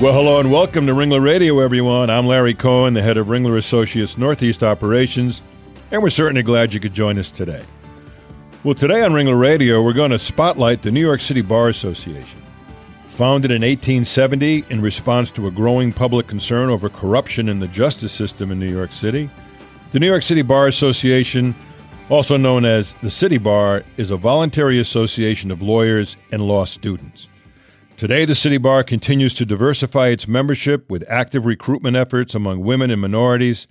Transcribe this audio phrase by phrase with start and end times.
[0.00, 2.08] Well, hello and welcome to Ringler Radio, everyone.
[2.08, 5.42] I'm Larry Cohen, the head of Ringler Associates Northeast Operations,
[5.92, 7.62] and we're certainly glad you could join us today.
[8.64, 12.40] Well, today on Ringler Radio, we're going to spotlight the New York City Bar Association.
[13.10, 18.10] Founded in 1870 in response to a growing public concern over corruption in the justice
[18.10, 19.28] system in New York City,
[19.92, 21.54] the New York City Bar Association,
[22.08, 27.28] also known as the City Bar, is a voluntary association of lawyers and law students.
[28.00, 32.90] Today, the City Bar continues to diversify its membership with active recruitment efforts among women
[32.90, 33.66] and minorities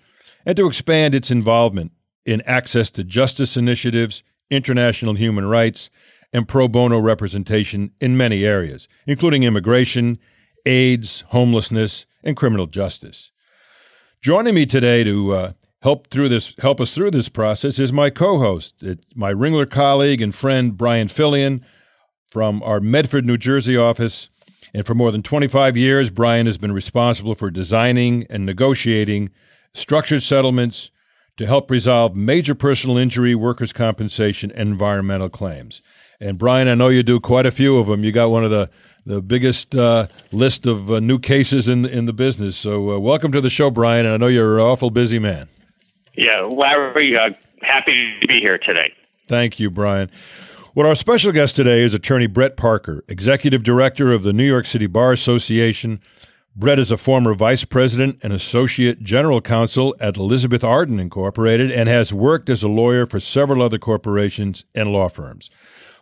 [0.46, 1.94] and to expand its involvement
[2.28, 5.90] in access to justice initiatives, international human rights,
[6.32, 10.20] and pro bono representation in many areas, including immigration,
[10.64, 13.32] AIDS, homelessness, and criminal justice.
[14.22, 18.12] Joining me today to uh, help through this, help us through this process is my
[18.12, 18.76] co-host,
[19.16, 21.64] my Ringler colleague and friend Brian Fillion
[22.30, 24.30] from our Medford, New Jersey office.
[24.74, 29.32] And for more than 25 years, Brian has been responsible for designing and negotiating
[29.74, 30.92] structured settlements
[31.38, 35.82] to help resolve major personal injury, workers' compensation, and environmental claims.
[36.20, 38.04] And Brian, I know you do quite a few of them.
[38.04, 38.70] You got one of the
[39.06, 42.58] the biggest uh, list of uh, new cases in in the business.
[42.58, 44.06] So uh, welcome to the show, Brian.
[44.06, 45.48] And I know you're an awful busy man.
[46.16, 47.30] Yeah, Larry, uh,
[47.62, 48.94] happy to be here today.
[49.28, 50.12] Thank you, Brian.
[50.76, 54.68] Well, our special guest today is attorney Bret Parker, executive director of the New York
[54.68, 56.00] City Bar Association.
[56.56, 61.90] Bret is a former vice president and associate general counsel at Elizabeth Arden Incorporated and
[61.90, 65.50] has worked as a lawyer for several other corporations and law firms.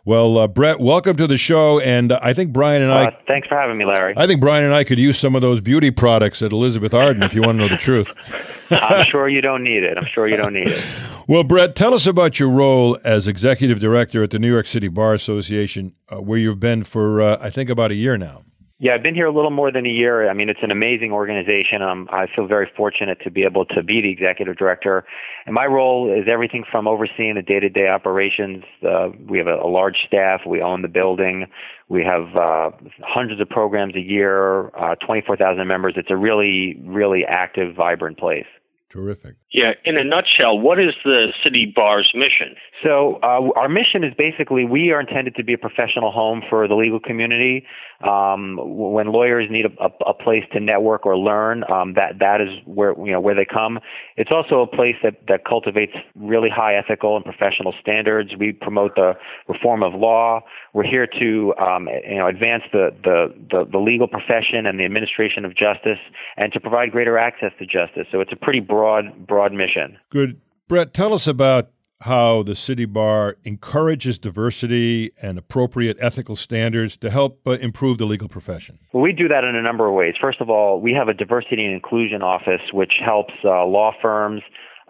[0.04, 1.80] Well, uh, Bret, welcome to the show.
[1.80, 3.06] And uh, I think Brian and I.
[3.06, 4.12] Uh, thanks for having me, Larry.
[4.18, 7.22] I think Brian and I could use some of those beauty products at Elizabeth Arden
[7.22, 8.08] if you want to know the truth.
[8.70, 9.96] I'm sure you don't need it.
[9.96, 10.84] I'm sure you don't need it.
[11.28, 14.88] Well, Bret, tell us about your role as executive director at the New York City
[14.88, 18.44] Bar Association, uh, where you've been for, uh, I think, about a year now.
[18.78, 20.30] Yeah, I've been here a little more than a year.
[20.30, 21.82] I mean, it's an amazing organization.
[21.82, 25.04] Um, I feel very fortunate to be able to be the executive director.
[25.44, 28.64] And my role is everything from overseeing the day to day operations.
[28.82, 30.40] Uh, we have a, a, large staff.
[30.46, 31.44] We own the building.
[31.90, 32.70] We have uh,
[33.02, 35.92] hundreds of programs a year, uh, 24,000 members.
[35.98, 38.46] It's a really, really active, vibrant place.
[38.90, 39.36] Terrific.
[39.52, 42.56] Yeah, in a nutshell, what is the City Bar's mission?
[42.82, 46.66] So, uh, our mission is basically we are intended to be a professional home for
[46.66, 47.66] the legal community.
[48.00, 52.40] Um, when lawyers need a, a, a, place to network or learn, um, that that
[52.40, 53.80] is where you know where they come.
[54.16, 58.30] It's also a place that that cultivates really high ethical and professional standards.
[58.38, 59.14] We promote the
[59.48, 60.42] reform of law.
[60.72, 64.84] We're here to um, you know advance the, the the the legal profession and the
[64.84, 65.98] administration of justice,
[66.36, 68.06] and to provide greater access to justice.
[68.12, 69.98] So it's a pretty broad broad broad mission.
[70.10, 70.94] Good, Bret.
[70.94, 71.70] Tell us about
[72.02, 78.04] how the city bar encourages diversity and appropriate ethical standards to help uh, improve the
[78.04, 78.78] legal profession?
[78.92, 80.14] Well, we do that in a number of ways.
[80.20, 84.42] First of all, we have a diversity and inclusion office which helps uh, law firms,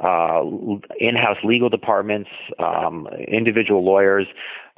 [0.05, 0.43] uh,
[1.01, 2.29] in-house legal departments,
[2.59, 4.27] um, individual lawyers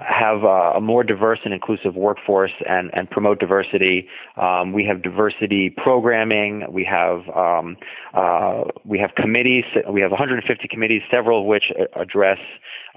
[0.07, 4.09] have uh, a more diverse and inclusive workforce and, and promote diversity.
[4.37, 6.65] Um, we have diversity programming.
[6.71, 7.77] We have um,
[8.15, 9.65] uh, we have committees.
[9.91, 12.39] We have 150 committees, several of which address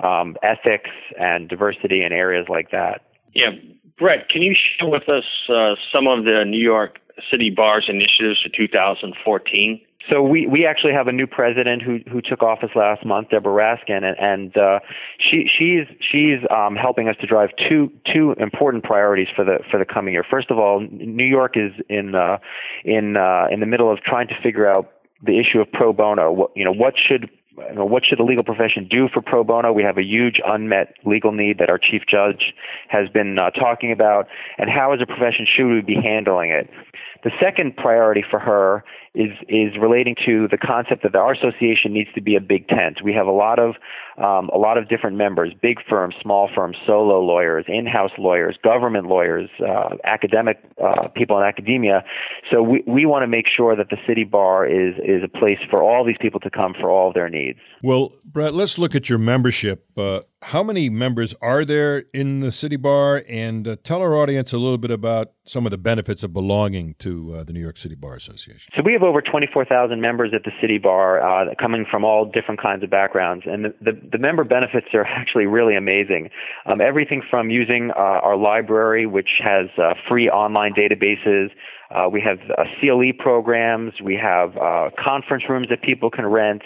[0.04, 3.02] um, ethics and diversity in areas like that.
[3.34, 3.52] Yeah,
[3.98, 7.00] Bret, can you share with us uh, some of the New York
[7.30, 9.82] City Bar's initiatives for 2014?
[10.10, 13.54] So we, we actually have a new president who who took office last month, Debra
[13.54, 14.80] Raskin, and, and uh,
[15.18, 19.80] she she's she's um, helping us to drive two two important priorities for the for
[19.80, 20.26] the coming year.
[20.30, 22.38] First of all, New York is in uh,
[22.84, 24.92] in uh, in the middle of trying to figure out
[25.26, 26.32] the issue of pro bono.
[26.34, 29.44] What, you know, what should you know, what should the legal profession do for pro
[29.44, 29.72] bono?
[29.72, 32.54] We have a huge unmet legal need that our chief judge
[32.90, 34.28] has been uh, talking about,
[34.58, 36.70] and how, as a profession, should we be handling it?
[37.24, 38.84] The second priority for her
[39.16, 42.98] is is relating to the concept that our association needs to be a big tent.
[43.04, 43.76] We have a lot of
[44.18, 49.08] um, a lot of different members, big firms, small firms, solo lawyers, in-house lawyers, government
[49.08, 52.04] lawyers, uh, academic uh, people in academia.
[52.52, 55.60] So we we want to make sure that the city bar is is a place
[55.70, 57.60] for all these people to come for all of their needs.
[57.84, 62.52] Well, Bret, let's look at your membership Uh, how many members are there in the
[62.52, 63.24] City Bar?
[63.30, 66.96] And uh, tell our audience a little bit about some of the benefits of belonging
[67.00, 68.72] to uh, the New York City Bar Association.
[68.76, 72.62] So we have over 24,000 members at the City Bar, uh, coming from all different
[72.62, 76.30] kinds of backgrounds, and the, the, the member benefits are actually really amazing.
[76.66, 81.50] Um, everything from using uh, our library, which has uh, free online databases.
[81.90, 82.40] Uh, we have
[82.80, 83.94] CLE programs.
[84.04, 84.54] We have
[85.04, 86.64] conference rooms that people can rent.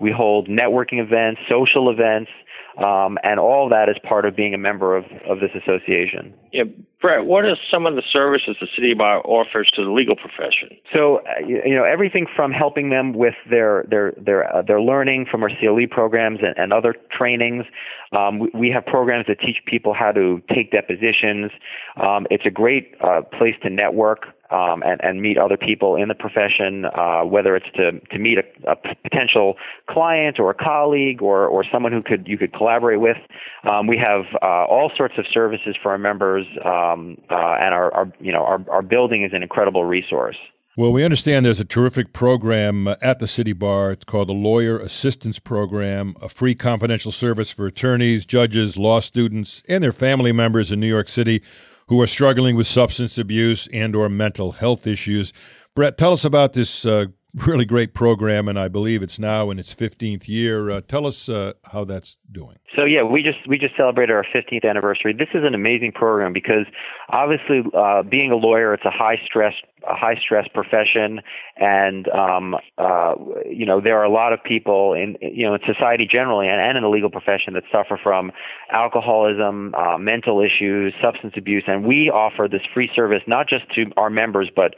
[0.00, 2.30] We hold networking events, social events.
[2.76, 6.34] Um, and all that is part of being a member of, of this association.
[6.52, 6.64] Yeah,
[7.00, 10.76] Bret, what are some of the services the City Bar offers to the legal profession?
[10.92, 15.26] So, uh, you know, everything from helping them with their their their uh, their learning
[15.30, 17.64] from our CLE programs and, and other trainings.
[18.12, 21.50] Um, we, we, have programs that teach people how to take depositions.
[21.96, 26.08] Um, it's a great uh, place to network um, and, and, meet other people in
[26.08, 29.54] the profession, uh, whether it's to, to meet a, a, potential
[29.88, 33.16] client or a colleague or, or someone who could you could collaborate with.
[33.64, 37.92] Um, we have uh, all sorts of services for our members, um, uh, and our,
[37.94, 40.36] our, you know our, our building is an incredible resource.
[40.78, 43.92] Well, we understand there's a terrific program at the City Bar.
[43.92, 49.62] It's called the Lawyer Assistance Program, a free confidential service for attorneys, judges, law students,
[49.70, 51.42] and their family members in New York City
[51.88, 55.32] who are struggling with substance abuse and or mental health issues.
[55.74, 57.06] Bret, tell us about this uh,
[57.46, 60.70] really great program, and I believe it's now in its 15th year.
[60.70, 62.56] Uh, tell us uh, how that's doing.
[62.74, 65.12] So yeah, we just we just celebrated our 15th anniversary.
[65.12, 66.66] This is an amazing program because
[67.10, 69.54] obviously, uh, being a lawyer, it's a high stress
[69.88, 71.20] a high stress profession,
[71.56, 73.14] and um, uh,
[73.48, 76.60] you know there are a lot of people in you know in society generally and,
[76.60, 78.32] and in the legal profession that suffer from
[78.70, 83.84] alcoholism, uh, mental issues, substance abuse, and we offer this free service not just to
[83.96, 84.74] our members but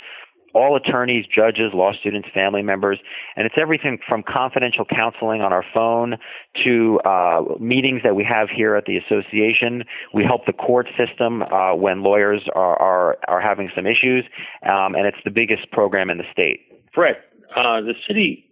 [0.55, 2.99] all attorneys, judges, law students, family members,
[3.37, 6.17] and it's everything from confidential counseling on our phone
[6.65, 9.85] to uh, meetings that we have here at the association.
[10.13, 14.25] We help the court system uh, when lawyers are, are, are having some issues,
[14.63, 16.61] um, and it's the biggest program in the state.
[16.95, 17.17] Bret,
[17.57, 18.45] uh, the city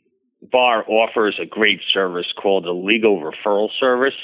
[0.53, 4.15] bar offers a great service called the Legal Referral Service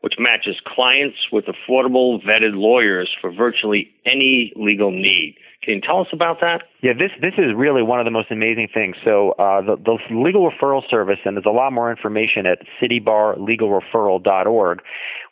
[0.00, 5.36] which matches clients with affordable vetted lawyers for virtually any legal need.
[5.68, 6.62] Can you tell us about that?
[6.80, 8.96] Yeah, this this is really one of the most amazing things.
[9.04, 14.80] So uh, the, the legal referral service, and there's a lot more information at citybarlegalreferral.org.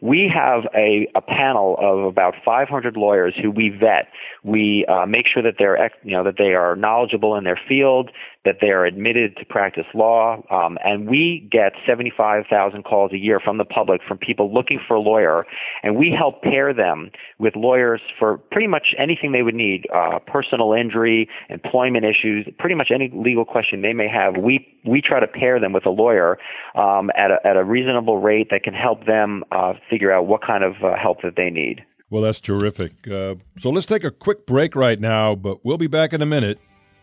[0.03, 4.09] We have a, a panel of about 500 lawyers who we vet.
[4.45, 8.11] We uh, make sure that they're you know that they are knowledgeable in their field,
[8.47, 13.39] that they are admitted to practice law, um, and we get 75,000 calls a year
[13.39, 15.45] from the public from people looking for a lawyer,
[15.83, 20.19] and we help pair them with lawyers for pretty much anything they would need: uh,
[20.27, 25.21] personal injury employment issues, pretty much any legal question they may have, we we try
[25.21, 26.39] to pair them with a lawyer
[26.75, 30.41] um, at a, at a reasonable rate that can help them uh, figure out what
[30.43, 31.85] kind of uh, help that they need.
[32.09, 33.09] Well, that's terrific.
[33.09, 36.27] Uh, so let's take a quick break right now, but we'll be back in a
[36.27, 36.61] minute,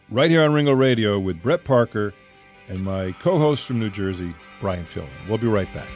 [0.09, 2.13] right here on Ringler Radio with Bret Parker
[2.69, 5.09] and my co-host from New Jersey, Brian Fillion.
[5.27, 5.89] We'll be right back.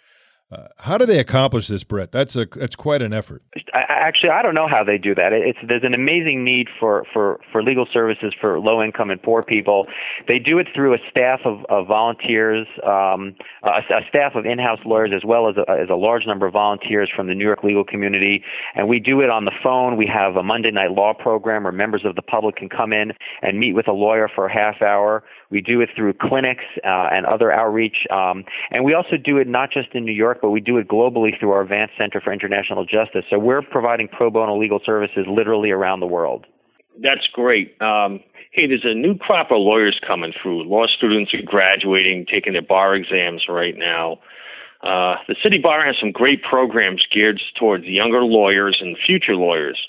[0.51, 2.12] Uh, how do they accomplish this, Bret?
[2.12, 3.44] That's a that's quite an effort.
[3.72, 5.32] I, actually, I don't know how they do that.
[5.32, 9.44] It's there's an amazing need for for for legal services for low income and poor
[9.44, 9.86] people.
[10.27, 14.79] They do it through a staff of, of volunteers, um, a, a, staff of in-house
[14.86, 17.63] lawyers, as well as a, as a large number of volunteers from the New York
[17.63, 18.44] legal community.
[18.74, 19.98] And we do it on the phone.
[19.98, 23.12] We have a Monday night law program where members of the public can come in
[23.44, 25.24] and meet with a lawyer for a half hour.
[25.51, 29.48] We do it through clinics uh, and other outreach, um, and we also do it
[29.48, 32.32] not just in New York but we do it globally through our Vance Center for
[32.32, 33.25] International Justice.
[33.29, 36.46] So we're providing pro bono legal services literally around the world.
[37.01, 37.82] That's great.
[37.82, 38.20] Um,
[38.51, 40.63] hey, there's a new crop of lawyers coming through.
[40.63, 44.20] Law students are graduating, taking their bar exams right now.
[44.82, 49.79] Uh, the city bar has some great programs geared towards younger lawyers and future lawyers.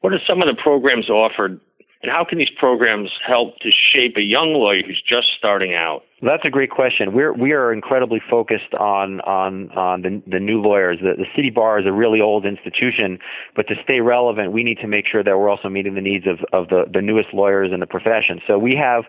[0.00, 1.60] What are some of the programs offered
[2.02, 6.02] and how can these programs help to shape a young lawyer who's just starting out?
[6.22, 7.12] That's a great question.
[7.12, 10.98] We're we are incredibly focused on on on the the new lawyers.
[11.00, 13.18] The, the city bar is a really old institution,
[13.54, 16.26] but to stay relevant, we need to make sure that we're also meeting the needs
[16.26, 18.40] of of the the newest lawyers in the profession.
[18.46, 19.04] So we have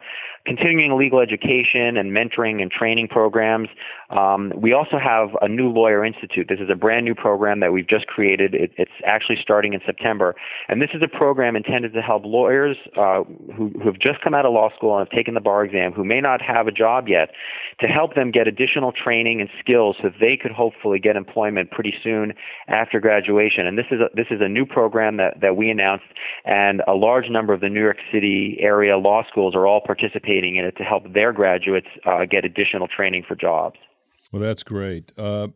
[0.46, 3.70] continuing legal education and mentoring and training programs.
[4.10, 6.48] Um, we also have a new lawyer institute.
[6.50, 8.56] This is a brand new program that we've just created.
[8.56, 10.36] It, it's actually starting in September,
[10.68, 13.24] and this is a program intended to help lawyers uh,
[13.56, 15.92] who who have just come out of law school and have taken the bar exam,
[15.94, 17.30] who may not have a job yet,
[17.80, 21.94] to help them get additional training and skills so they could hopefully get employment pretty
[22.04, 22.34] soon
[22.68, 23.68] after graduation.
[23.68, 26.06] And this is a, this is a new program that that we announced,
[26.46, 30.39] and a large number of the New York City area law schools are all participating
[30.40, 33.78] participating in it to help their graduates uh, get additional training for jobs.
[34.32, 35.12] Well, that's great.
[35.18, 35.50] Uh,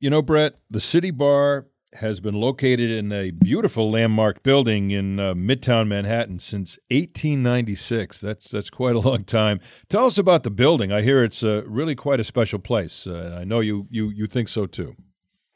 [0.00, 5.20] you know, Bret, the City Bar has been located in a beautiful landmark building in
[5.20, 8.20] uh, Midtown Manhattan since 1896.
[8.20, 9.60] That's that's quite a long time.
[9.88, 10.90] Tell us about the building.
[10.90, 14.26] I hear it's uh, really quite a special place, uh, I know you you you
[14.26, 14.96] think so too.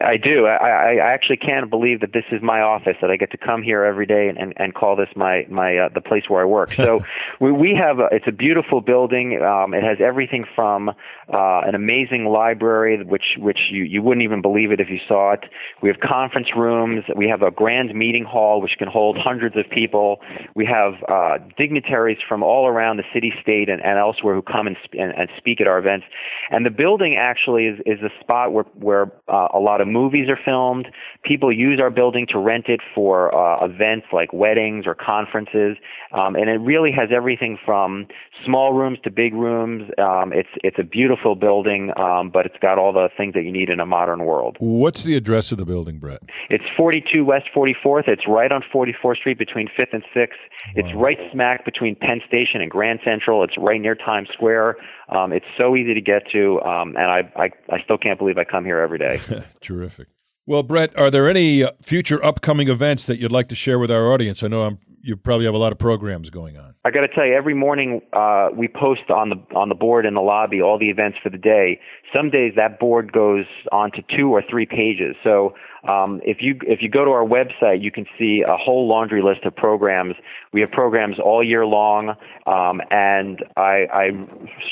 [0.06, 0.46] I do.
[0.46, 2.96] I, I actually can't believe that this is my office.
[3.00, 5.76] That I get to come here every day and, and, and call this my my
[5.76, 6.72] uh, the place where I work.
[6.74, 7.00] So
[7.40, 9.42] we we have a, it's a beautiful building.
[9.42, 10.92] Um, it has everything from uh,
[11.32, 15.40] an amazing library, which which you you wouldn't even believe it if you saw it.
[15.82, 17.04] We have conference rooms.
[17.16, 20.20] We have a grand meeting hall which can hold hundreds of people.
[20.54, 24.68] We have uh, dignitaries from all around the city, state, and, and elsewhere who come
[24.68, 26.06] and, sp- and and speak at our events.
[26.50, 30.28] And the building actually is is a spot where where uh, a lot of movies
[30.28, 30.88] are filmed.
[31.24, 35.76] People use our building to rent it for uh, events like weddings or conferences,
[36.12, 38.06] um, and it really has everything from
[38.44, 39.90] small rooms to big rooms.
[39.98, 43.52] Um, it's it's a beautiful building, um, but it's got all the things that you
[43.52, 44.56] need in a modern world.
[44.60, 46.20] What's the address of the building, Bret?
[46.50, 48.08] It's 42 West 44th.
[48.08, 50.28] It's right on 44th Street between 5th and 6th.
[50.28, 50.72] Wow.
[50.76, 53.42] It's right smack between Penn Station and Grand Central.
[53.42, 54.76] It's right near Times Square.
[55.08, 58.38] Um, it's so easy to get to, um, and I, I I still can't believe
[58.38, 59.20] I come here every day.
[59.60, 60.08] Terrific.
[60.48, 63.90] Well, Bret, are there any uh, future upcoming events that you'd like to share with
[63.90, 64.44] our audience?
[64.44, 66.74] I know I'm, you probably have a lot of programs going on.
[66.84, 70.06] I got to tell you, every morning uh, we post on the on the board
[70.06, 71.80] in the lobby all the events for the day.
[72.14, 75.16] Some days that board goes on to two or three pages.
[75.24, 75.54] So
[75.88, 79.22] um, if you if you go to our website, you can see a whole laundry
[79.22, 80.14] list of programs.
[80.52, 82.10] We have programs all year long,
[82.46, 84.10] um, and I, I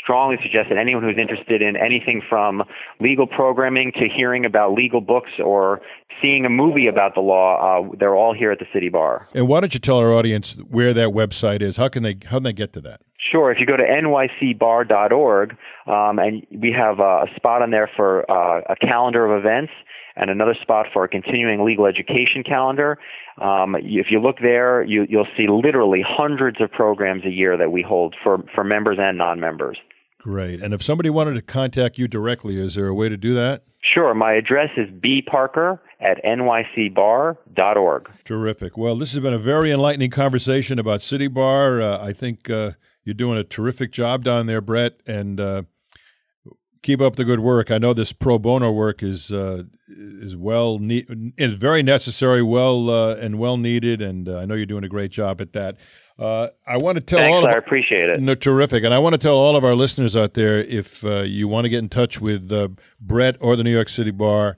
[0.03, 2.63] strongly suggest that anyone who's interested in anything from
[3.01, 5.81] legal programming to hearing about legal books or
[6.23, 9.29] seeing a movie about the law, uh, they're all here at the City Bar.
[9.35, 11.77] And why don't you tell our audience where that website is?
[11.77, 13.01] How can they how can they get to that?
[13.31, 13.51] Sure.
[13.51, 15.57] If you go to nycbar.org,
[15.87, 19.73] um, and we have a spot on there for uh, a calendar of events
[20.17, 22.99] and another spot for our continuing legal education calendar.
[23.41, 27.73] Um, if you look there, you, you'll see literally hundreds of programs a year that
[27.73, 29.79] we hold for, for members and non-members.
[30.19, 30.63] Great.
[30.63, 33.65] And if somebody wanted to contact you directly, is there a way to do that?
[33.83, 34.15] Sure.
[34.15, 38.11] My address is bparker at nycbar.org.
[38.25, 38.79] Terrific.
[38.79, 41.83] Well, this has been a very enlightening conversation about City Bar.
[41.83, 42.73] Uh, I think uh,
[43.05, 45.63] you're doing a terrific job down there, Bret, and uh,
[46.85, 47.73] keep up the good work.
[47.73, 52.91] I know this pro bono work is uh, is well ne- is very necessary, well
[52.91, 55.77] uh, and well needed, and uh, I know you're doing a great job at that.
[56.17, 57.45] Uh, I want to tell Thanks, all.
[57.45, 58.21] Of I appreciate it.
[58.21, 61.23] No, terrific, and I want to tell all of our listeners out there if uh,
[61.23, 62.69] you want to get in touch with uh,
[63.01, 64.57] Bret or the New York City Bar,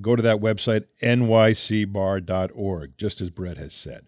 [0.00, 4.06] go to that website nycbar.org, just as Bret has said.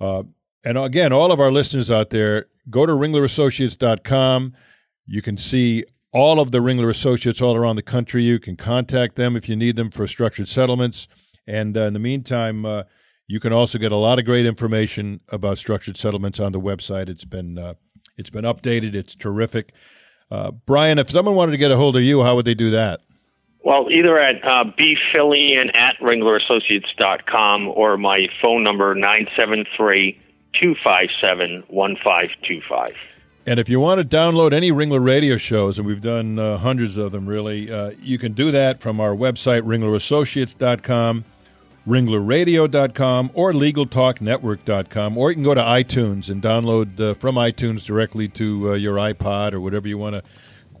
[0.00, 4.54] and again, all of our listeners out there, go to ringlerassociates.com.
[5.06, 5.84] You can see
[6.14, 8.22] all of the Ringler Associates all around the country.
[8.22, 11.08] You can contact them if you need them for structured settlements.
[11.46, 12.84] And uh, in the meantime, uh,
[13.26, 17.08] you can also get a lot of great information about structured settlements on the website.
[17.08, 17.74] It's been uh,
[18.16, 18.94] it's been updated.
[18.94, 19.72] It's terrific.
[20.30, 22.70] Uh, Brian, if someone wanted to get a hold of you, how would they do
[22.70, 23.00] that?
[23.64, 30.20] Well, either at uh, bfillion at ringlerassociates.com or my phone number, 973
[30.60, 33.13] 257 1525.
[33.46, 36.96] And if you want to download any Ringler radio shows, and we've done uh, hundreds
[36.96, 41.24] of them really, uh, you can do that from our website, ringlerassociates.com,
[41.86, 48.28] ringlerradio.com, or legaltalknetwork.com, or you can go to iTunes and download uh, from iTunes directly
[48.28, 50.22] to uh, your iPod or whatever you want to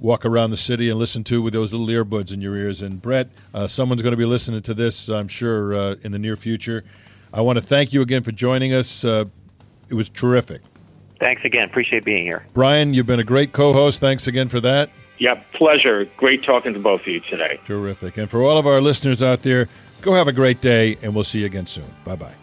[0.00, 2.80] walk around the city and listen to with those little earbuds in your ears.
[2.80, 6.18] And Bret, uh, someone's going to be listening to this, I'm sure, uh, in the
[6.18, 6.82] near future.
[7.30, 9.04] I want to thank you again for joining us.
[9.04, 9.28] it
[9.90, 10.62] was terrific.
[11.24, 11.64] Thanks again.
[11.70, 12.44] Appreciate being here.
[12.52, 13.98] Brian, you've been a great co host.
[13.98, 14.90] Thanks again for that.
[15.16, 16.04] Yeah, pleasure.
[16.18, 17.58] Great talking to both of you today.
[17.64, 18.18] Terrific.
[18.18, 19.66] And for all of our listeners out there,
[20.02, 21.90] go have a great day, and we'll see you again soon.
[22.04, 22.34] Bye bye.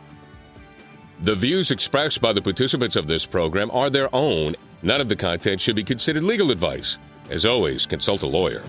[1.21, 4.55] The views expressed by the participants of this program are their own.
[4.81, 6.97] None of the content should be considered legal advice.
[7.29, 8.61] As always, consult a lawyer.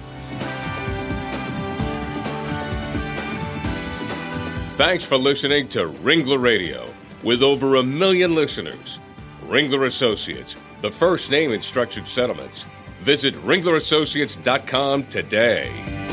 [4.76, 6.86] Thanks for listening to Ringler Radio.
[7.22, 8.98] With over a million listeners,
[9.52, 12.64] Ringler Associates, the first name in structured settlements.
[13.02, 16.11] Visit ringlerassociates.com today.